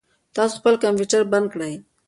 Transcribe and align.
تاسو 0.35 0.53
خپل 0.59 0.73
کمپیوټر 0.83 1.21
بند 1.31 1.47
کړئ. 1.53 1.73